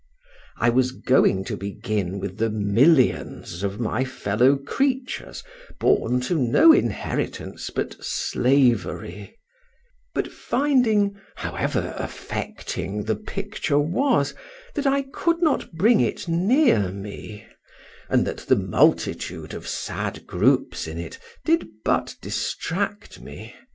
I 0.57 0.69
was 0.69 0.93
going 0.93 1.43
to 1.45 1.55
begin 1.55 2.19
with 2.19 2.39
the 2.39 2.49
millions 2.49 3.61
of 3.61 3.79
my 3.79 4.03
fellow 4.03 4.55
creatures 4.57 5.43
born 5.79 6.21
to 6.21 6.33
no 6.33 6.71
inheritance 6.73 7.69
but 7.69 8.03
slavery: 8.03 9.37
but 10.15 10.27
finding, 10.27 11.17
however 11.35 11.93
affecting 11.99 13.03
the 13.03 13.15
picture 13.15 13.77
was, 13.77 14.33
that 14.73 14.87
I 14.87 15.03
could 15.03 15.39
not 15.43 15.71
bring 15.73 15.99
it 16.01 16.27
near 16.27 16.89
me, 16.89 17.45
and 18.09 18.25
that 18.25 18.37
the 18.47 18.55
multitude 18.55 19.53
of 19.53 19.67
sad 19.67 20.25
groups 20.25 20.87
in 20.87 20.97
it 20.97 21.19
did 21.45 21.67
but 21.85 22.15
distract 22.23 23.19
me. 23.21 23.53